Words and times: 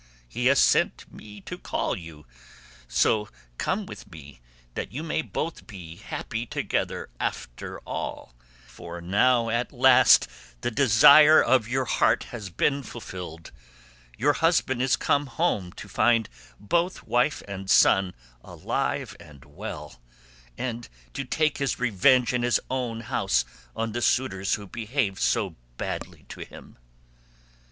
He 0.27 0.47
has 0.47 0.57
sent 0.59 1.05
me 1.13 1.41
to 1.41 1.59
call 1.59 1.95
you, 1.95 2.25
so 2.87 3.29
come 3.59 3.85
with 3.85 4.11
me 4.11 4.41
that 4.73 4.91
you 4.91 5.03
may 5.03 5.21
both 5.21 5.67
be 5.67 5.97
happy 5.97 6.47
together 6.47 7.07
after 7.19 7.77
all; 7.81 8.33
for 8.65 8.99
now 8.99 9.51
at 9.51 9.71
last 9.71 10.27
the 10.61 10.71
desire 10.71 11.39
of 11.39 11.67
your 11.67 11.85
heart 11.85 12.23
has 12.33 12.49
been 12.49 12.81
fulfilled; 12.81 13.51
your 14.17 14.33
husband 14.33 14.81
is 14.81 14.95
come 14.95 15.27
home 15.27 15.71
to 15.73 15.87
find 15.87 16.29
both 16.59 17.03
wife 17.03 17.43
and 17.47 17.69
son 17.69 18.15
alive 18.43 19.15
and 19.19 19.45
well, 19.45 20.01
and 20.57 20.89
to 21.13 21.23
take 21.23 21.59
his 21.59 21.77
revenge 21.79 22.33
in 22.33 22.41
his 22.41 22.59
own 22.71 23.01
house 23.01 23.45
on 23.75 23.91
the 23.91 24.01
suitors 24.01 24.55
who 24.55 24.65
behaved 24.65 25.19
so 25.19 25.57
badly 25.77 26.25
to 26.27 26.39
him." 26.39 26.79